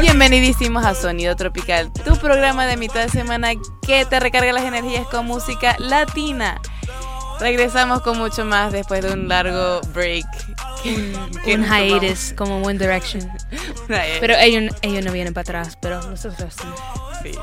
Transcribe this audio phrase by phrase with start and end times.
[0.00, 5.06] Bienvenidísimos a Sonido Tropical, tu programa de mitad de semana que te recarga las energías
[5.06, 6.60] con música latina.
[7.40, 10.26] Regresamos con mucho más después de un largo break.
[10.84, 13.26] un hiatus como One Direction.
[14.20, 16.68] pero ellos, ellos no vienen para atrás, pero nosotros sí.
[17.22, 17.38] Sí.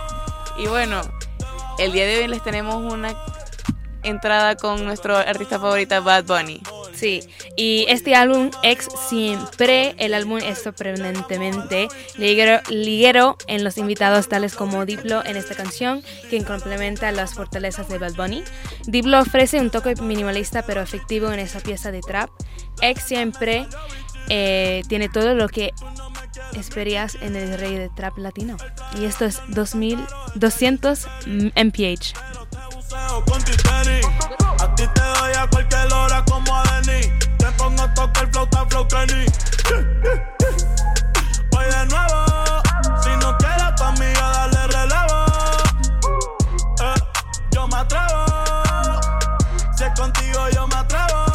[0.59, 1.01] Y bueno,
[1.79, 3.15] el día de hoy les tenemos una
[4.09, 6.61] entrada con nuestro artista favorita Bad Bunny.
[6.93, 7.21] Sí,
[7.55, 14.85] y este álbum ex siempre, el álbum es sorprendentemente liguero, en los invitados tales como
[14.85, 18.43] Diplo en esta canción, quien complementa las fortalezas de Bad Bunny.
[18.85, 22.29] Diplo ofrece un toque minimalista pero efectivo en esa pieza de trap.
[22.81, 23.67] Ex siempre
[24.27, 25.71] eh, tiene todo lo que
[26.57, 28.57] esperías en el rey de trap latino.
[28.99, 32.13] Y esto es 2200 mph
[32.89, 33.51] con ti
[34.59, 37.01] A ti te doy a cualquier hora como a Denny.
[37.37, 39.25] Te pongo a tocar flauta, flow Kenny.
[41.51, 42.25] Voy de nuevo.
[43.03, 45.25] Si no quieres a tu amiga, dale relevo.
[46.81, 46.95] Eh,
[47.51, 48.25] yo me atrevo.
[49.77, 51.25] Si es contigo, yo me atrevo.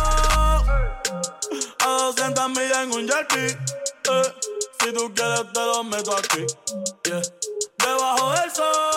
[1.80, 3.56] A 200 millas en un jerky.
[4.10, 4.34] Eh,
[4.80, 6.47] si tú quieres, te lo meto aquí.
[7.78, 8.94] Debajo del sol,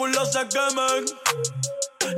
[0.00, 1.04] culos se quemen.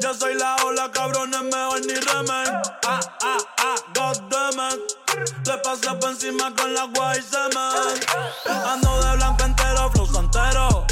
[0.01, 2.47] Ya soy la ola, cabrones, mejor ni remen.
[2.87, 4.79] Ah, ah, ah, goddammit.
[5.47, 7.99] Le pasé por encima con la guay semen.
[8.71, 10.87] Ando de blanco entero, flow santero.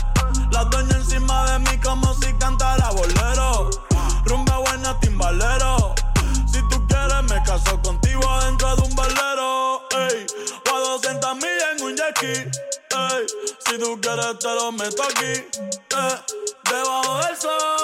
[0.51, 3.71] La dueña encima de mí como si cantara bolero.
[4.25, 5.95] Rumba buena, timbalero.
[6.53, 9.83] Si tú quieres, me caso contigo dentro de un balero.
[9.93, 10.27] Ey,
[10.73, 13.27] o a 200 millas en un jet Ey,
[13.65, 15.47] si tú quieres, te lo meto aquí.
[16.01, 17.80] Eh, debajo del sol,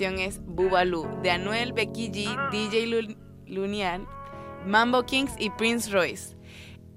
[0.00, 3.16] canción es Bubalú de Anuel, Becky G, DJ
[3.46, 4.08] Lunian,
[4.64, 6.38] Mambo Kings y Prince Royce.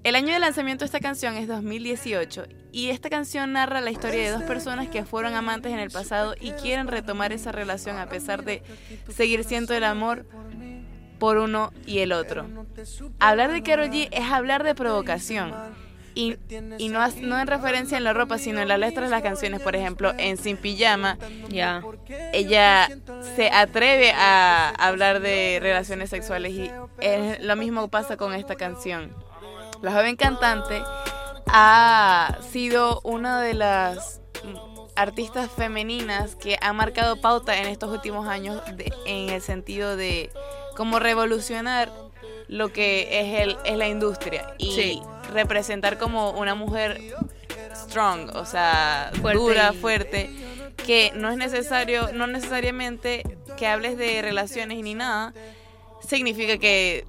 [0.04, 4.22] El año de lanzamiento de esta canción es 2018 y esta canción narra la historia
[4.22, 8.08] de dos personas que fueron amantes en el pasado y quieren retomar esa relación a
[8.08, 8.62] pesar de
[9.10, 10.24] seguir siendo el amor
[11.18, 12.46] por uno y el otro.
[13.20, 15.52] Hablar de Karol G es hablar de provocación
[16.14, 16.36] y,
[16.78, 19.60] y no, no en referencia en la ropa, sino en las letras de las canciones.
[19.60, 21.82] Por ejemplo, en Sin Pijama, ya
[22.32, 22.88] ella
[23.36, 26.70] se atreve a hablar de relaciones sexuales y
[27.00, 29.12] es, lo mismo pasa con esta canción.
[29.82, 30.82] La joven cantante
[31.46, 34.20] ha sido una de las
[34.96, 38.62] artistas femeninas que ha marcado pauta en estos últimos años
[39.06, 40.30] en el sentido de
[40.76, 41.90] cómo revolucionar
[42.48, 45.00] lo que es, el, es la industria y
[45.32, 47.00] representar como una mujer
[47.74, 50.30] strong, o sea, dura, fuerte,
[50.76, 53.22] que no es necesario, no necesariamente
[53.56, 55.32] que hables de relaciones ni nada,
[56.06, 57.06] significa que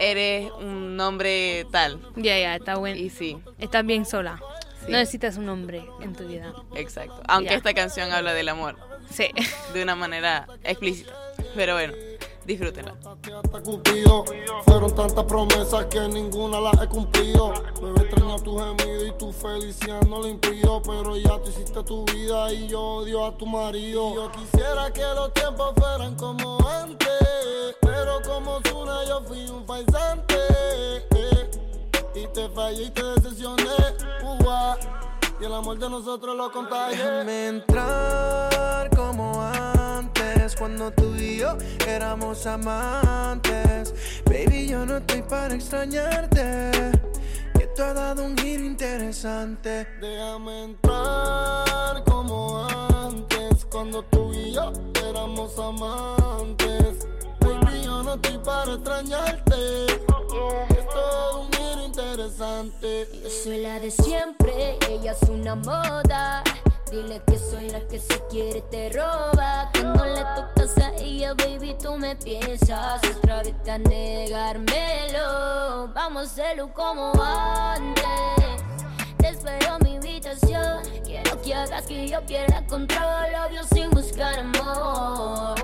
[0.00, 2.00] eres un hombre tal.
[2.16, 2.96] Ya, ya, está bueno.
[2.96, 3.38] Y sí.
[3.58, 4.40] Estás bien sola.
[4.82, 6.52] No necesitas un hombre en tu vida.
[6.76, 7.22] Exacto.
[7.26, 8.76] Aunque esta canción habla del amor.
[9.10, 9.28] Sí.
[9.72, 11.12] De una manera explícita.
[11.54, 11.94] Pero bueno.
[12.46, 12.94] Disfrútenla.
[14.64, 17.54] Fueron tantas promesas que ninguna las he cumplido.
[17.80, 20.82] Bebé extraño tu gemido y tu felicidad no lo impidió.
[20.82, 24.14] Pero ya tú hiciste tu vida y yo odio a tu marido.
[24.14, 27.08] Yo quisiera que los tiempos fueran como antes.
[27.80, 30.36] Pero como Zuna yo fui un paisante.
[32.14, 33.64] Y te fallé y te decepcioné.
[35.40, 36.96] Y el amor de nosotros lo contagié.
[36.96, 39.73] Déjame entrar como antes,
[40.52, 41.56] cuando tú y yo
[41.88, 43.94] éramos amantes.
[44.26, 46.70] Baby, yo no estoy para extrañarte.
[47.54, 49.88] Que tú has dado un giro interesante.
[50.02, 54.70] Déjame entrar como antes, cuando tú y yo
[55.08, 57.06] éramos amantes.
[57.40, 59.86] Baby, yo no estoy para extrañarte.
[59.86, 63.08] Es todo un giro interesante.
[63.22, 66.44] Yo soy la de siempre, ella es una moda.
[66.94, 69.68] Dile que soy la que se quiere te roba.
[69.72, 75.18] Cuando le tocas a ella, baby, tú me piensas otra vez a negármelo.
[75.92, 78.04] Vamos a hacerlo como antes.
[79.18, 80.84] Te espero mi habitación.
[81.04, 85.56] Quiero que hagas que yo pierda control, obvio sin buscar amor.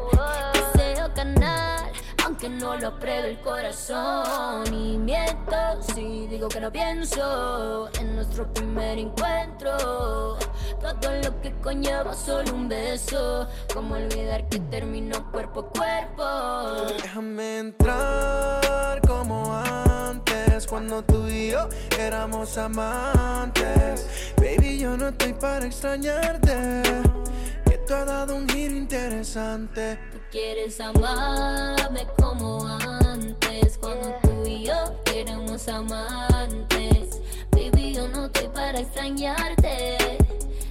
[0.74, 1.92] Deseo canal
[2.30, 4.72] aunque no lo apruebe el corazón.
[4.72, 5.56] Y miento
[5.94, 10.38] si digo que no pienso en nuestro primer encuentro.
[10.80, 13.48] Todo lo que conlleva solo un beso.
[13.74, 16.94] Como olvidar que terminó cuerpo a cuerpo.
[17.02, 21.68] Déjame entrar como antes, cuando tú y yo
[21.98, 24.06] éramos amantes.
[24.36, 26.82] Baby, yo no estoy para extrañarte.
[27.90, 29.98] Tú has dado un giro interesante.
[30.12, 37.20] Tú quieres amarme como antes, cuando tú y yo éramos amantes.
[37.50, 39.96] Baby, yo no estoy para extrañarte.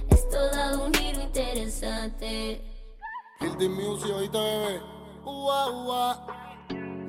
[0.08, 2.64] Esto da un giro interesante.
[3.38, 4.80] Guilty Music, oíste, bebé.
[5.22, 6.26] Ua, ua.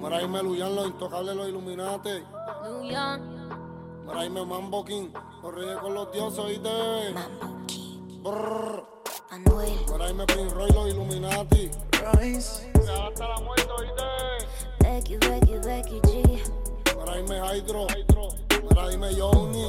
[0.02, 2.22] Maraime Luyan, los intocables, los Illuminati.
[2.66, 5.08] Luyan, Maraime Mambo King,
[5.42, 7.14] los reyes con los dioses, oíste, bebé.
[7.14, 8.91] Mambo King, Brrr.
[9.32, 11.72] Manuel, Maraime Prince Roy, los Illuminati.
[12.02, 12.70] Royce.
[12.76, 14.04] Hasta la muerte, oíste.
[14.80, 16.42] Becky, Becky, Becky G.
[16.98, 17.88] Maraime Hydro.
[18.70, 19.64] Maraime Johnny.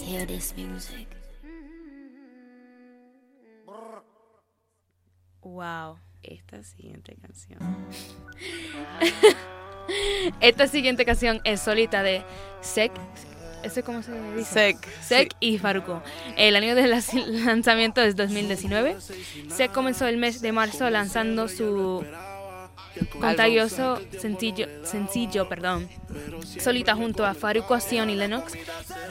[0.00, 1.06] Hear this music.
[5.40, 5.98] Wow.
[6.24, 7.60] Esta siguiente canción.
[10.40, 12.24] Esta siguiente canción es solita de
[12.60, 12.90] Sek.
[13.64, 14.44] ¿Eso cómo se dice?
[14.52, 14.88] Sek.
[15.02, 16.02] Sek y Faruko.
[16.36, 16.90] El año del
[17.44, 18.96] lanzamiento es 2019.
[19.48, 22.04] Sek comenzó el mes de marzo lanzando su
[23.20, 25.88] contagioso sencillo, sencillo perdón,
[26.60, 28.52] solita junto a Faruko, Sion y Lennox.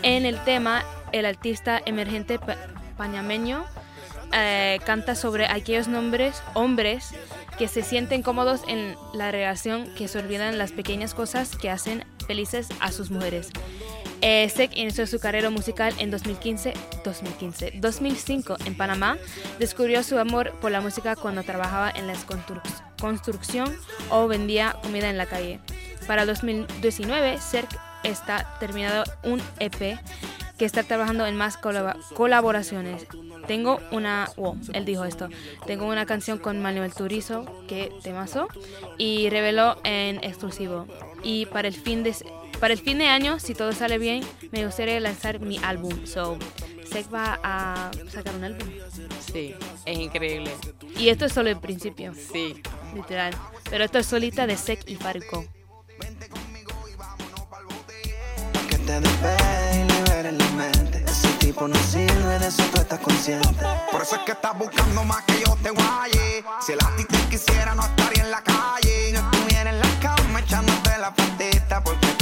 [0.04, 2.58] En el tema, el artista emergente pa-
[2.98, 3.66] panameño
[4.34, 7.10] eh, canta sobre aquellos nombres, hombres
[7.58, 12.06] que se sienten cómodos en la relación, que se olvidan las pequeñas cosas que hacen
[12.26, 13.50] felices a sus mujeres.
[14.25, 16.74] Eh, inició su carrera musical en 2015,
[17.04, 19.18] 2015, 2005 en Panamá.
[19.60, 22.62] Descubrió su amor por la música cuando trabajaba en la construc-
[23.02, 23.75] construcción
[24.10, 25.60] o vendía comida en la calle.
[26.08, 27.68] Para 2019, Sek
[28.04, 30.00] está terminado un EP
[30.58, 33.06] que está trabajando en más colaboraciones.
[33.46, 35.28] Tengo una, wow, él dijo esto.
[35.66, 38.48] Tengo una canción con Manuel Turizo que temazo
[38.98, 40.88] y reveló en exclusivo.
[41.24, 42.16] Y para el fin de
[42.63, 44.24] para el fin de año, si todo sale bien,
[44.54, 46.06] me gustaría lanzar mi álbum.
[46.06, 46.38] So,
[46.89, 48.65] Sek va a sacar un álbum.
[49.33, 49.54] Sí,
[49.86, 50.50] es increíble.
[50.98, 52.56] Y esto es solo el principio, Sí.
[52.95, 53.36] literal.
[53.69, 55.45] Pero esto es solita de Sek y Faruko.
[58.69, 61.04] Que te despegue y liberes la mente.
[61.06, 63.66] Ese tipo no sirve, de eso tú estás consciente.
[63.92, 66.45] Por eso es que estás buscando más que yo te guaye.
[66.66, 69.09] Si el ti te quisiera, no estaría en la calle.
[69.09, 71.83] Y no estuviera en la cama echándote la patita.
[71.83, 72.14] Porque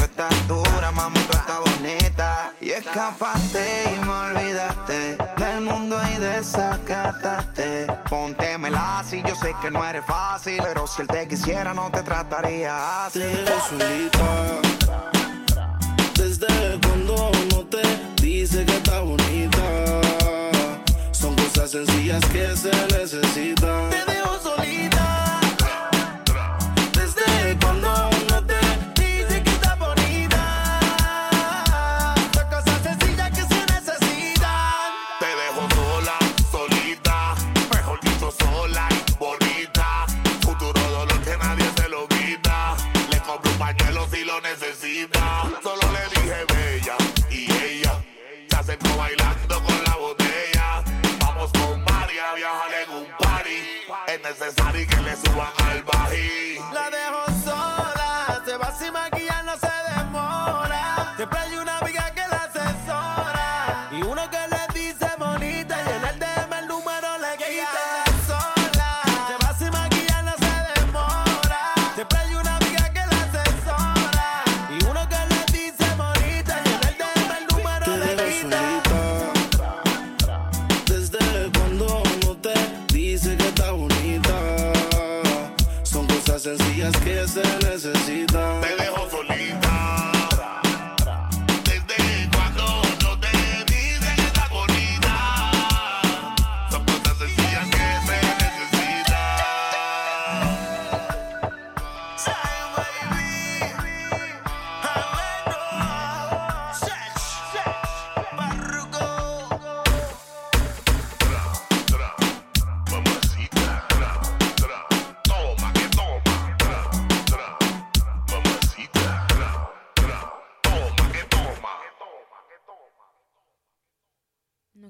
[2.91, 7.87] escapaste y me olvidaste del mundo y desacataste.
[8.09, 10.61] Póntemela si yo sé que no eres fácil.
[10.61, 13.21] Pero si él te quisiera, no te trataría así.
[13.69, 14.59] Solita.
[16.15, 16.47] Desde
[16.81, 17.81] cuando no te
[18.21, 19.61] dice que está bonita.
[21.11, 24.00] Son cosas sencillas que se necesitan.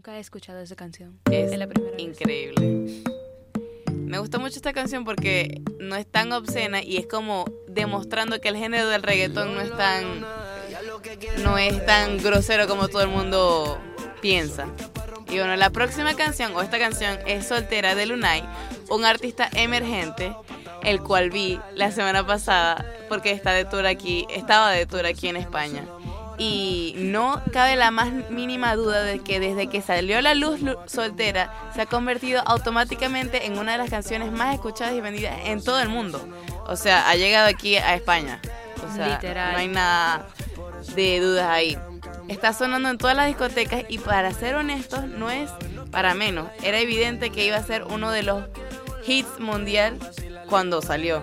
[0.02, 1.20] Nunca he escuchado esa canción.
[1.30, 2.02] Es la primera vez.
[2.02, 3.04] increíble.
[3.94, 8.50] Me gusta mucho esta canción porque no es tan obscena y es como demostrando que
[8.50, 10.22] el género del reggaetón no es tan
[11.44, 13.80] no es tan grosero como todo el mundo
[14.24, 14.66] piensa.
[15.30, 18.44] Y bueno, la próxima canción o esta canción es Soltera de Lunay,
[18.90, 20.36] un artista emergente,
[20.82, 25.28] el cual vi la semana pasada porque está de tour aquí, estaba de tour aquí
[25.28, 25.86] en España.
[26.44, 30.60] Y no cabe la más mínima duda de que desde que salió a la luz
[30.62, 35.36] Lu- Soltera se ha convertido automáticamente en una de las canciones más escuchadas y vendidas
[35.46, 36.28] en todo el mundo.
[36.66, 38.42] O sea, ha llegado aquí a España.
[38.90, 39.52] O sea, Literal.
[39.54, 40.28] no hay nada
[40.96, 41.78] de dudas ahí.
[42.28, 45.52] Está sonando en todas las discotecas y para ser honestos, no es
[45.92, 46.48] para menos.
[46.64, 48.46] Era evidente que iba a ser uno de los
[49.06, 49.98] hits mundial
[50.50, 51.22] cuando salió.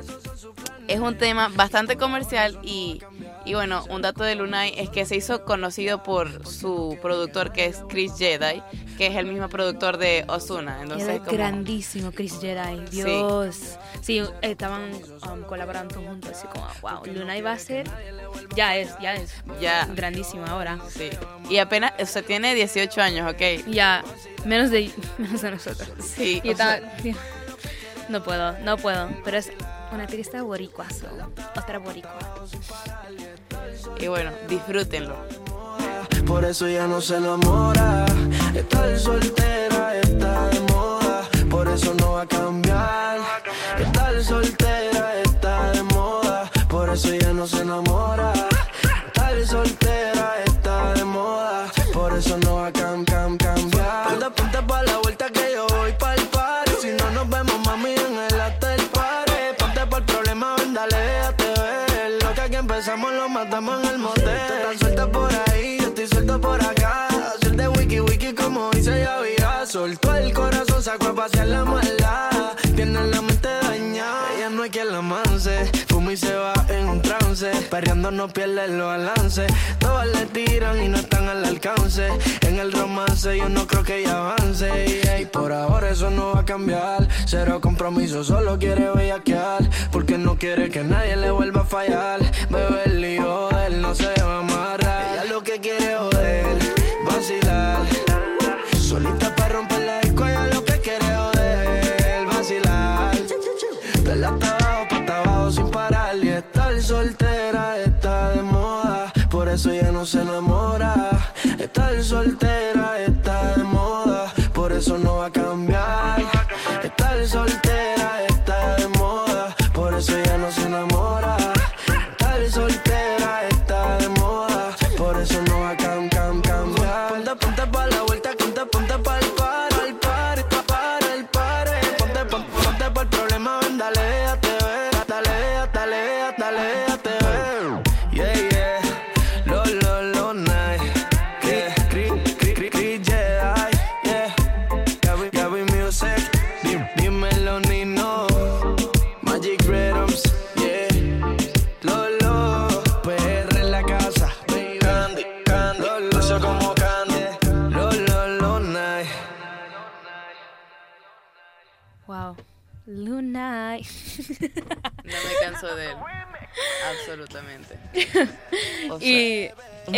[0.86, 3.02] Es un tema bastante comercial y,
[3.48, 7.64] y bueno, un dato de Lunay es que se hizo conocido por su productor que
[7.64, 8.62] es Chris Jedi,
[8.98, 10.82] que es el mismo productor de Ozuna.
[10.82, 13.78] Entonces, como- grandísimo Chris Jedi, Dios.
[14.02, 14.90] Sí, estaban
[15.32, 17.88] um, colaborando juntos, así como, wow, Luna iba a ser,
[18.54, 19.86] ya es, ya es, Ya.
[19.94, 20.78] grandísimo ahora.
[20.90, 21.08] Sí.
[21.48, 23.66] Y apenas, o sea, tiene 18 años, ¿ok?
[23.68, 24.04] Ya,
[24.44, 25.88] menos de, menos de nosotros.
[26.04, 26.40] Sí.
[26.44, 26.80] Y sea,
[28.10, 29.50] no puedo, no puedo, pero es
[29.92, 31.06] una artista boricua, so,
[31.56, 32.18] otra boricua.
[33.98, 35.16] y bueno, disfrútenlo.
[36.26, 38.04] Por eso ya no se enamora.
[38.54, 41.28] Estar soltera está de moda.
[41.50, 43.18] Por eso no va a cambiar.
[43.78, 46.50] Estar soltera está de moda.
[46.68, 48.32] Por eso ya no se enamora.
[49.06, 51.70] Estar soltera está de moda.
[51.94, 52.77] Por eso no va a cam,
[62.78, 64.24] Empezamos lo matamos en el motel.
[64.24, 67.08] Tú estás suelta por ahí, yo estoy suelto por acá.
[67.08, 69.18] Hacer de wiki wiki como dice ya.
[69.66, 72.56] Soltó el corazón, sacó a pasear la maldad.
[72.74, 75.70] Tiene la mente dañada, ella no hay quien la manse.
[75.88, 77.50] Fuma y se va en un trance.
[77.68, 79.52] Perreando no pierde los balances.
[79.78, 82.08] Todas le tiran y no están al alcance.
[82.40, 84.70] En el romance yo no creo que ella avance.
[85.20, 87.06] Y, por ahora eso no va a cambiar.
[87.26, 89.68] Cero compromiso, solo quiere bellaquear.
[89.92, 92.20] Porque no quiere que nadie le vuelva a fallar.
[92.48, 94.17] Bebe el lío él, no se
[109.98, 110.94] no se enamora.
[111.58, 114.32] Estar soltera está de moda.
[114.54, 115.77] Por eso no va a cambiar.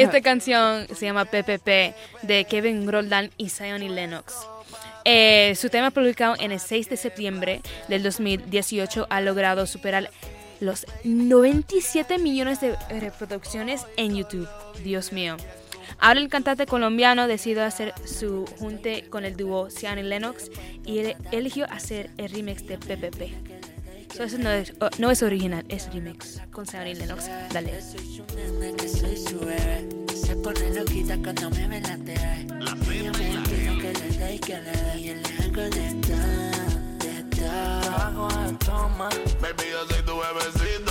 [0.03, 4.35] Esta canción se llama PPP de Kevin Roldán y Zion y Lennox.
[5.05, 10.11] Eh, su tema publicado en el 6 de septiembre del 2018 ha logrado superar
[10.61, 14.49] los 97 millones de reproducciones en YouTube.
[14.85, 15.37] Dios mío.
[15.99, 20.51] Ahora el cantante colombiano decidió hacer su junte con el dúo Zion y Lennox
[20.87, 23.60] y eligió hacer el remix de PPP.
[24.15, 27.31] So, eso no es, oh, no es original, es remix con y Lennox.
[27.53, 27.73] Dale.
[28.77, 29.89] que soy su bebé.
[30.15, 32.47] Se pone loquita cuando me ve la TV.
[32.91, 34.99] Ella me impidió que le dé y que le dé.
[34.99, 36.19] Y él le hago de todo,
[36.99, 37.81] de todo.
[37.81, 39.09] Trabajo de toma.
[39.41, 40.90] Baby, yo soy tu bebecito.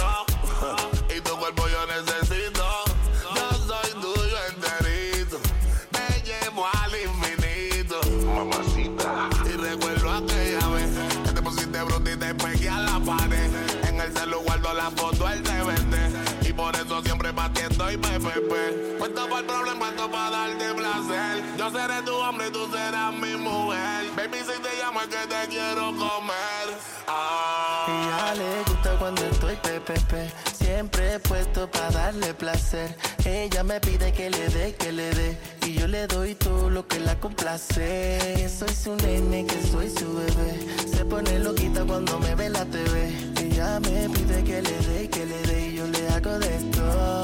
[18.39, 18.97] Y PPP.
[18.99, 21.43] Puesto para el problema, esto para darte placer.
[21.57, 24.05] Yo seré tu hombre y tú serás mi mujer.
[24.15, 26.77] Baby, si te llamo es que te quiero comer.
[27.07, 27.85] Ah.
[27.87, 30.13] Ella le gusta cuando estoy PPP.
[30.57, 32.95] Si siempre puesto para darle placer.
[33.25, 35.37] Ella me pide que le dé, que le dé.
[35.65, 38.47] Y yo le doy todo lo que la complace.
[38.57, 40.51] Soy su nene, que soy su bebé.
[40.93, 42.95] Se pone loquita cuando me ve la TV.
[43.41, 45.67] Ella me pide que le dé, que le dé.
[45.69, 47.21] Y yo le hago de todo,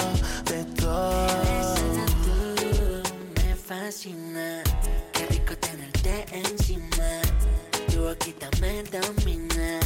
[0.51, 0.91] de tú
[3.35, 4.63] me fascina.
[5.13, 7.09] Qué rico tenerte encima.
[7.91, 9.84] Tu boquita me domina.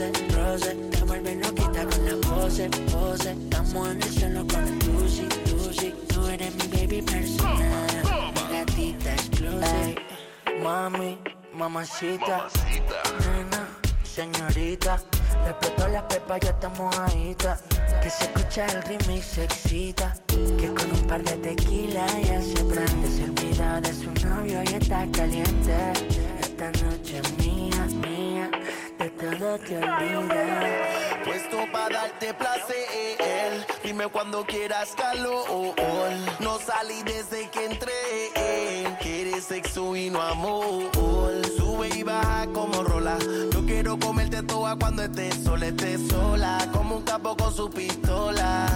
[0.00, 3.32] Rose, rose, te vuelve loquita con la pose, pose.
[3.32, 5.94] Estamos en el cielo con el Lucy, Lucy.
[6.08, 8.32] Tú eres mi baby personal.
[8.50, 9.96] Gatita exclusive.
[10.64, 11.18] Mami,
[11.52, 12.48] mamacita,
[13.20, 13.68] nena,
[14.02, 15.02] señorita.
[15.44, 17.36] Le explotó la pepa, ya estamos ahí.
[18.02, 20.14] Que se escucha el remix, se excita.
[20.28, 23.06] Que con un par de tequila ya se prende.
[23.06, 25.92] Se olvida de su novio y está caliente.
[26.40, 28.39] Esta noche es mía, mía,
[29.38, 31.24] te olvidas.
[31.24, 33.66] Puesto para darte placer.
[33.84, 35.74] Dime cuando quieras calor.
[36.40, 38.96] No salí desde que entré.
[39.00, 40.90] Quieres sexo y no amor.
[41.56, 43.18] Sube y baja como rola.
[43.52, 46.58] Yo quiero comerte toda cuando estés sola, estés sola.
[46.72, 48.66] Como un capo con su pistola.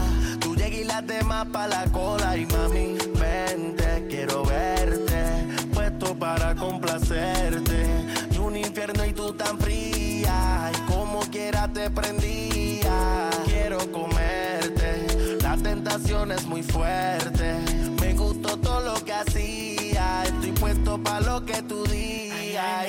[0.40, 2.36] Tú llegas y las demás pa' la cola.
[2.36, 5.46] Y mami, vente, quiero verte.
[5.72, 8.33] Puesto para complacerte.
[8.44, 10.70] Un infierno y tú tan fría.
[10.70, 13.30] Y como quiera te prendía.
[13.46, 15.38] Quiero comerte.
[15.40, 17.54] La tentación es muy fuerte.
[18.00, 20.24] Me gustó todo lo que hacía.
[20.24, 22.86] Estoy puesto para lo que tú digas.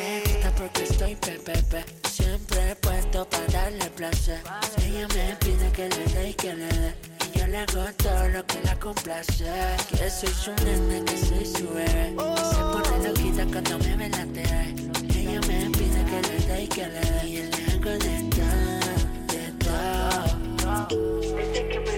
[0.58, 1.86] Porque estoy pepepe.
[2.10, 4.41] Siempre puesto para darle placer.
[4.84, 6.94] Ella me pide que le dé y que le dé.
[7.34, 9.44] Y yo le hago todo lo que la complace.
[9.90, 12.16] Que soy su nena, que soy su bebé.
[12.16, 14.74] Se pone loquita cuando me ve la TV.
[15.20, 17.28] Ella me pide que le dé y que le dé.
[17.28, 18.88] Y le hago de todo,
[19.34, 21.36] de todo.
[21.36, 21.94] Desde que me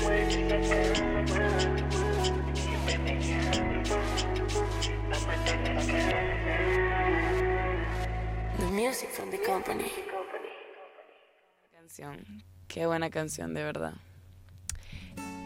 [0.00, 0.32] mueves
[8.58, 9.92] The music from the company.
[11.72, 12.51] canción.
[12.72, 13.92] Qué buena canción, de verdad.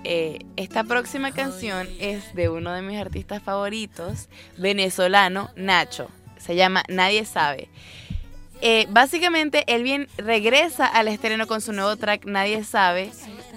[0.05, 6.09] Eh, esta próxima canción es de uno de mis artistas favoritos, venezolano, Nacho.
[6.39, 7.69] Se llama Nadie Sabe.
[8.61, 13.11] Eh, básicamente, él bien regresa al estreno con su nuevo track Nadie Sabe,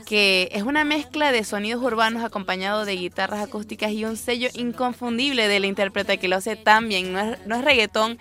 [0.07, 5.47] que es una mezcla de sonidos urbanos acompañado de guitarras acústicas y un sello inconfundible
[5.47, 7.13] de la intérprete que lo hace tan bien.
[7.13, 8.17] No es, no es reggaetón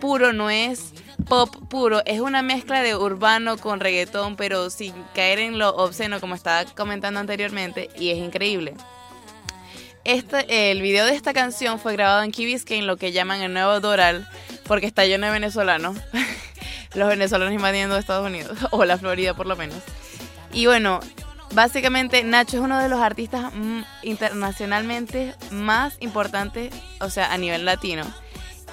[0.00, 0.92] puro, no es
[1.28, 6.20] pop puro, es una mezcla de urbano con reggaetón, pero sin caer en lo obsceno
[6.20, 8.74] como estaba comentando anteriormente, y es increíble.
[10.04, 13.52] Este, el video de esta canción fue grabado en Key Biscayne, lo que llaman el
[13.52, 14.26] nuevo Doral,
[14.64, 15.96] porque está lleno de venezolanos.
[16.94, 19.78] Los venezolanos invadiendo Estados Unidos, o la Florida por lo menos.
[20.52, 20.98] Y bueno,
[21.52, 27.64] básicamente Nacho es uno de los artistas mm, internacionalmente más importantes, o sea, a nivel
[27.64, 28.04] latino.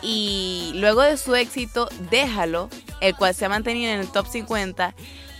[0.01, 2.69] Y luego de su éxito, Déjalo,
[3.01, 4.93] el cual se ha mantenido en el top 50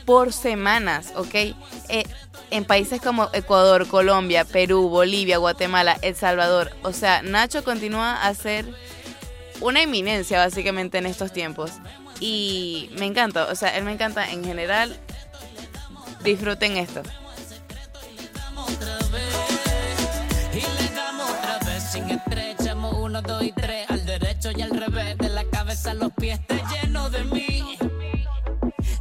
[0.06, 1.36] por semanas, ¿ok?
[1.36, 2.06] Eh,
[2.50, 6.72] en países como Ecuador, Colombia, Perú, Bolivia, Guatemala, El Salvador.
[6.82, 8.66] O sea, Nacho continúa a ser
[9.60, 11.72] una eminencia básicamente en estos tiempos.
[12.20, 14.96] Y me encanta, o sea, él me encanta en general.
[16.24, 17.04] Disfruten esto.
[21.92, 22.06] Sin
[22.98, 23.88] uno, dos y tres,
[25.88, 27.78] de la cabeza a los pies, te lleno de mí.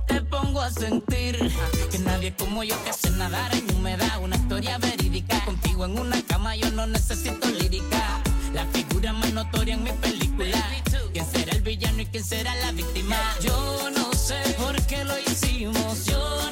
[0.07, 1.37] Te pongo a sentir
[1.91, 5.45] que nadie como yo que hace nadar en humedad, una historia verídica.
[5.45, 8.23] Contigo en una cama yo no necesito lírica.
[8.53, 10.63] La figura más notoria en mi película.
[11.13, 13.17] ¿Quién será el villano y quién será la víctima?
[13.43, 16.46] Yo no sé por qué lo hicimos, yo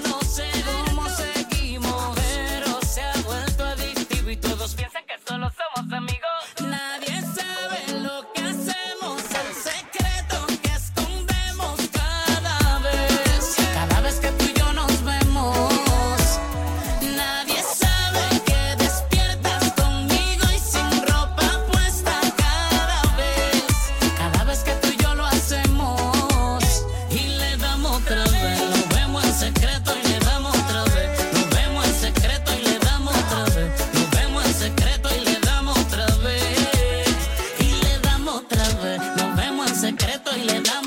[39.84, 40.83] secreto y le damos.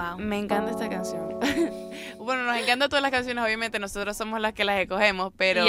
[0.00, 0.18] Wow.
[0.18, 1.38] Me encanta esta canción.
[2.18, 5.64] bueno, nos encantan todas las canciones, obviamente nosotros somos las que las escogemos, pero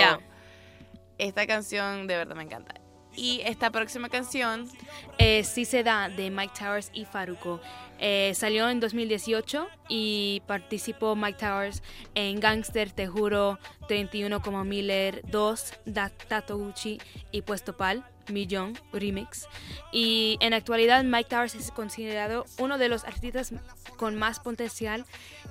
[1.17, 2.75] esta canción de verdad me encanta.
[3.13, 4.69] Y esta próxima canción,
[5.17, 7.59] Eh, sí se da de Mike Towers y Faruko.
[7.99, 11.83] Eh, salió en 2018 y participó Mike Towers
[12.15, 16.99] en Gangster, Te Juro, 31 como Miller, 2, Da- Tato Gucci
[17.31, 19.47] y Puesto Pal, Millón, Remix.
[19.91, 23.53] Y en actualidad Mike Towers es considerado uno de los artistas
[23.97, 25.05] con más potencial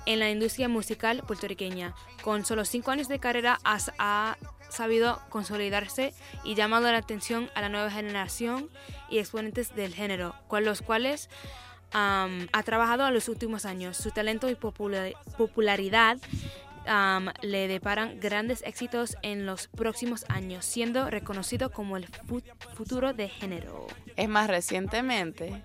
[0.05, 1.93] en la industria musical puertorriqueña.
[2.23, 4.37] Con solo 5 años de carrera ha
[4.69, 8.69] sabido consolidarse y llamado la atención a la nueva generación
[9.09, 11.29] y exponentes del género, con los cuales
[11.93, 13.97] ha trabajado en los últimos años.
[13.97, 16.17] Su talento y popula- popularidad
[16.87, 22.41] am, le deparan grandes éxitos en los próximos años, siendo reconocido como el fu-
[22.75, 23.87] futuro de género.
[24.15, 25.63] es más recientemente,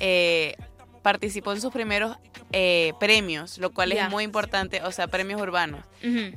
[0.00, 0.56] eh,
[1.02, 2.16] participó en sus primeros
[2.56, 5.84] eh, premios, lo cual es muy importante, o sea, premios urbanos.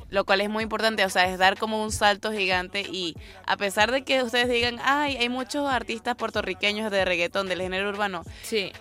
[0.09, 3.55] Lo cual es muy importante, o sea, es dar como un salto gigante y a
[3.55, 8.23] pesar de que ustedes digan, ay, hay muchos artistas puertorriqueños de reggaetón del género urbano,
[8.41, 8.71] Sí,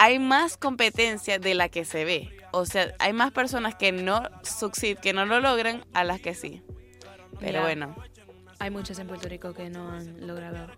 [0.00, 2.30] hay más competencia de la que se ve.
[2.52, 6.34] O sea, hay más personas que no succeed, que no lo logran, a las que
[6.34, 6.62] sí.
[7.38, 7.94] Pero bueno,
[8.58, 10.68] hay muchos en Puerto Rico que no han logrado,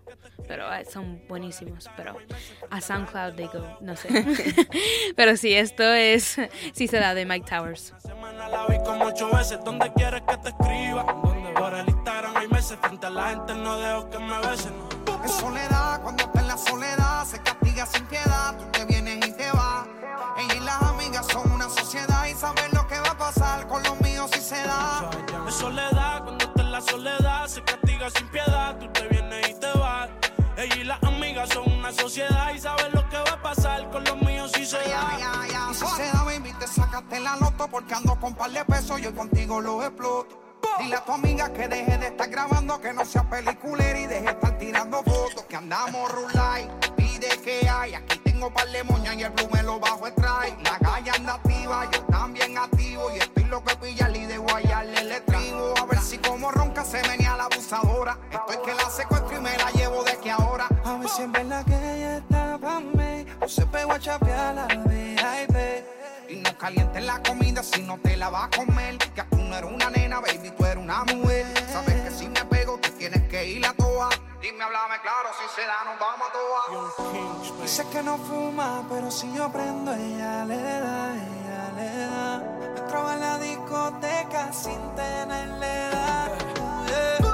[0.45, 2.17] pero ah, son buenísimos, pero
[2.69, 4.09] a SoundCloud they go, no sé.
[5.15, 6.37] pero sí, esto es,
[6.73, 7.93] sí se da de Mike Towers.
[7.99, 9.57] Semana la vi como ocho veces.
[9.63, 11.05] ¿Dónde quieres que te escriba?
[11.53, 12.77] Por el Instagram hay meses.
[12.81, 14.73] Frente a la gente no dejo que me besen.
[15.23, 18.72] En soledad, cuando está en la soledad, se castiga sin piedad.
[22.43, 25.09] Saben lo que va a pasar con los míos si se da.
[25.47, 28.77] En soledad, cuando está en la soledad, se castiga sin piedad.
[28.79, 30.09] Tú te vienes y te vas.
[30.57, 34.03] Ella y las amigas son una sociedad y saben lo que va a pasar con
[34.03, 35.39] los míos si se da.
[35.71, 38.99] Y si se da, baby, te sacaste la loto porque ando con par de pesos
[38.99, 40.41] y hoy contigo los exploto.
[40.79, 44.25] Dile a tu amiga que deje de estar grabando, que no sea peliculera y deje
[44.25, 45.43] de estar tirando fotos.
[45.47, 47.93] Que andamos rulay, pide que hay.
[47.93, 50.57] Aquí tengo par de moñas y el blue me lo bajo extrae.
[50.63, 53.11] La calle anda activa, yo también activo.
[53.15, 55.73] Y estoy loco de pillarle y de guayarle el estribo.
[55.79, 58.17] A ver si como ronca se venía la abusadora.
[58.31, 60.67] Estoy que la secuestro y me la llevo de que ahora.
[60.83, 64.55] A ver si es verdad que ella está pa' mí O se pegó a chapear
[64.55, 65.15] la baby
[66.29, 68.97] Y no calientes la comida si no te la vas a comer.
[68.97, 71.45] Que tú no eres una nena, baby, tú eres una mujer.
[71.71, 74.09] Sabes que si me pego, tú tienes que ir a toa.
[74.43, 77.61] Dime, háblame claro, si se da, nos vamos a toa.
[77.61, 82.75] Dice que no fuma, pero si yo prendo, ella le da, ella le da.
[82.77, 86.13] Entraba en la discoteca sin tenerle edad.
[86.87, 87.32] Yeah.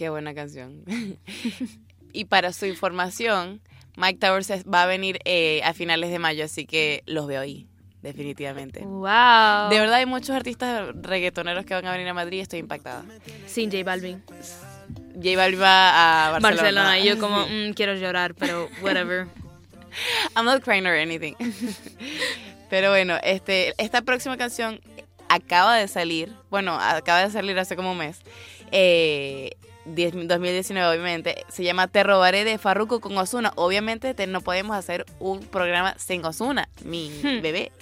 [0.00, 0.82] Qué buena canción.
[2.14, 3.60] y para su información,
[3.98, 7.66] Mike Towers va a venir eh, a finales de mayo, así que los veo ahí,
[8.00, 8.80] definitivamente.
[8.80, 9.68] Wow.
[9.68, 13.04] De verdad hay muchos artistas reggaetoneros que van a venir a Madrid y estoy impactada.
[13.44, 14.22] Sin J Balvin.
[15.16, 16.62] J Balvin va a Barcelona.
[16.62, 16.98] Barcelona.
[16.98, 19.26] Y yo como, mm, quiero llorar, pero whatever.
[20.34, 21.34] I'm not crying or anything.
[22.70, 24.80] Pero bueno, este, esta próxima canción
[25.28, 28.20] acaba de salir, bueno, acaba de salir hace como un mes,
[28.70, 33.52] eh, 10 2019 obviamente, se llama Te robaré de Farruko con Osuna.
[33.56, 37.42] Obviamente te- no podemos hacer un programa sin Osuna, mi Hmm.
[37.42, 37.72] bebé.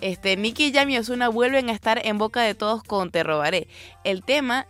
[0.00, 3.68] Este, Nicky Jam y Osuna vuelven a estar en boca de todos con Te robaré.
[4.02, 4.66] El tema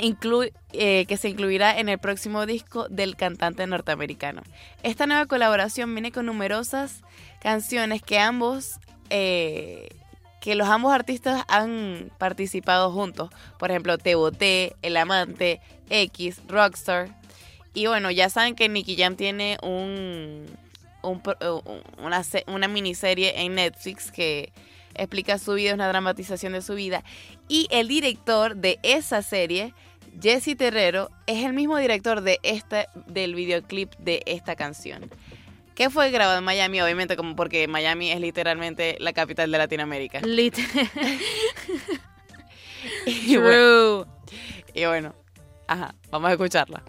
[0.00, 4.42] incluye eh, que se incluirá en el próximo disco del cantante norteamericano.
[4.82, 7.02] Esta nueva colaboración viene con numerosas
[7.40, 9.88] canciones que ambos eh,
[10.44, 13.30] que los ambos artistas han participado juntos.
[13.58, 17.08] Por ejemplo, Te Boté, El Amante, X, Rockstar.
[17.72, 20.44] Y bueno, ya saben que Nicky Jam tiene un,
[21.02, 24.52] un un- una, una miniserie en Netflix que
[24.94, 27.02] explica su vida, es una dramatización de su vida.
[27.48, 29.72] Y el director de esa serie,
[30.20, 35.10] Jesse Terrero, es el mismo director de esta, del videoclip de esta canción.
[35.74, 40.20] Que fue grabado en Miami, obviamente, como porque Miami es literalmente la capital de Latinoamérica.
[40.20, 40.56] Lit.
[43.06, 44.06] Y bueno,
[44.74, 45.14] y bueno,
[45.66, 46.82] ajá, vamos a escucharla.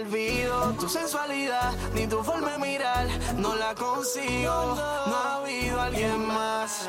[0.00, 3.06] Olvido tu sensualidad ni tu forma de mirar.
[3.36, 4.74] No la consigo.
[5.06, 6.88] No ha habido alguien más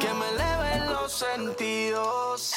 [0.00, 2.52] que me eleve los sentidos.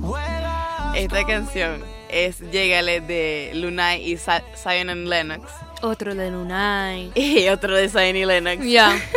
[0.00, 5.50] Juega Esta canción es Llegale de Lunay y Sa- Zion and Lennox.
[5.82, 7.12] Otro de Lunay.
[7.14, 8.64] Y otro de Zion y Lennox.
[8.64, 8.96] Ya.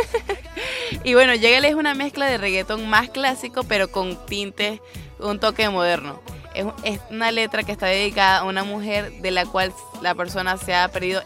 [1.04, 4.80] Y bueno, Llegale es una mezcla de reggaetón más clásico, pero con tintes,
[5.18, 6.20] un toque moderno.
[6.58, 10.56] Es, es una letra que está dedicada a una mujer de la cual la persona
[10.56, 11.22] se ha perdido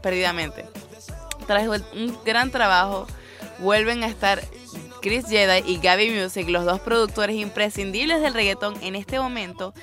[0.00, 0.64] perdidamente.
[1.46, 3.06] Tras un gran trabajo,
[3.58, 4.42] vuelven a estar
[5.02, 9.74] Chris Jedi y Gaby Music, los dos productores imprescindibles del reggaetón en este momento,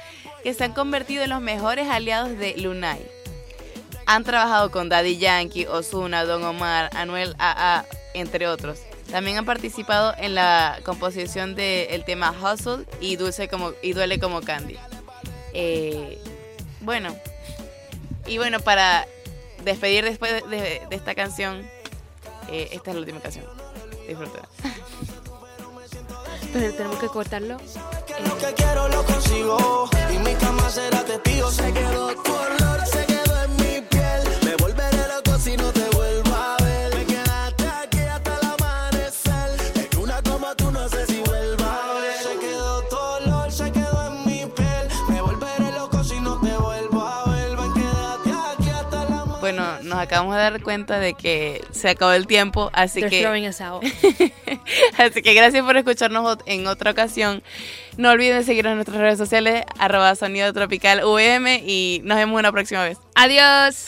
[0.44, 3.06] que se han convertido en los mejores aliados de Lunay.
[4.08, 8.80] Han trabajado con Daddy Yankee, Ozuna, Don Omar, Anuel AA, entre otros.
[9.12, 14.42] También han participado en la composición del tema Hustle y, Dulce como, y Duele como
[14.42, 14.78] Candy.
[15.54, 16.22] Eh,
[16.82, 17.16] bueno,
[18.28, 19.08] y bueno, para
[19.64, 21.68] despedir después de, de- de esta canción,
[22.50, 23.46] eh, esta es la última canción.
[24.08, 24.48] Disfrútala.
[26.54, 27.58] Pero tenemos que cortarlo.
[28.26, 28.36] Lo
[50.00, 53.22] nos acabamos de dar cuenta de que se acabó el tiempo, así They're que...
[53.22, 53.84] throwing us out.
[54.98, 57.44] Así que gracias por escucharnos en otra ocasión.
[57.98, 61.02] No olviden seguirnos en nuestras redes sociales, arroba sonido tropical
[61.66, 62.98] y nos vemos una próxima vez.
[63.16, 63.88] Adiós.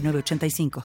[0.00, 0.70] 906985.